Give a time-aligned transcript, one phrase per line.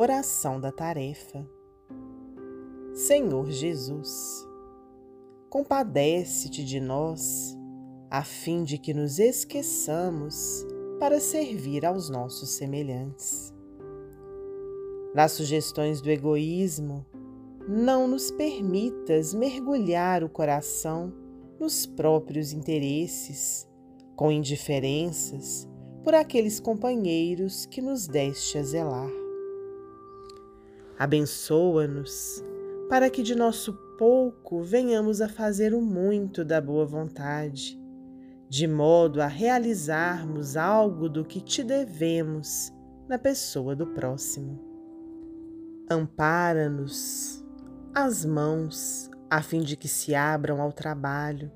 [0.00, 1.44] Oração da Tarefa.
[2.94, 4.46] Senhor Jesus,
[5.50, 7.58] compadece-te de nós,
[8.08, 10.64] a fim de que nos esqueçamos
[11.00, 13.52] para servir aos nossos semelhantes.
[15.16, 17.04] Nas sugestões do egoísmo,
[17.68, 21.12] não nos permitas mergulhar o coração
[21.58, 23.68] nos próprios interesses,
[24.14, 25.68] com indiferenças
[26.04, 29.17] por aqueles companheiros que nos deste a zelar.
[30.98, 32.42] Abençoa-nos
[32.88, 37.78] para que de nosso pouco venhamos a fazer o muito da boa vontade,
[38.48, 42.72] de modo a realizarmos algo do que te devemos
[43.06, 44.58] na pessoa do próximo.
[45.88, 47.44] Ampara-nos
[47.94, 51.52] as mãos a fim de que se abram ao trabalho,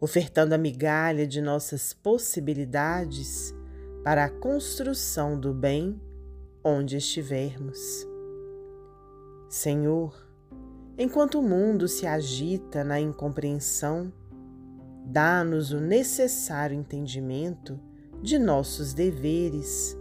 [0.00, 3.54] ofertando a migalha de nossas possibilidades
[4.02, 6.00] para a construção do bem
[6.64, 8.13] onde estivermos.
[9.54, 10.12] Senhor,
[10.98, 14.12] enquanto o mundo se agita na incompreensão,
[15.06, 17.78] dá-nos o necessário entendimento
[18.20, 19.96] de nossos deveres,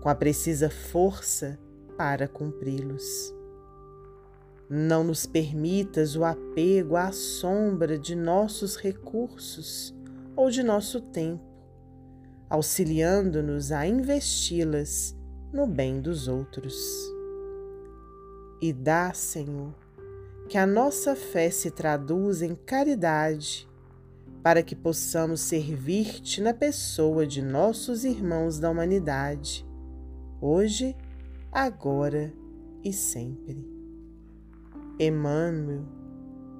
[0.00, 1.58] com a precisa força
[1.98, 3.34] para cumpri-los.
[4.70, 9.92] Não nos permitas o apego à sombra de nossos recursos
[10.36, 11.42] ou de nosso tempo,
[12.48, 15.12] auxiliando-nos a investi-las
[15.52, 17.20] no bem dos outros.
[18.62, 19.74] E dá, Senhor,
[20.48, 23.68] que a nossa fé se traduza em caridade,
[24.40, 29.66] para que possamos servir-te na pessoa de nossos irmãos da humanidade,
[30.40, 30.96] hoje,
[31.50, 32.32] agora
[32.84, 33.68] e sempre.
[34.96, 35.84] Emmanuel,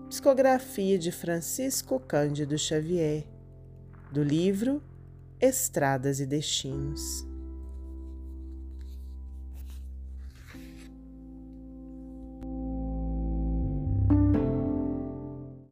[0.09, 3.25] psicografia de Francisco Cândido Xavier,
[4.11, 4.83] do livro
[5.41, 7.32] Estradas e Destinos.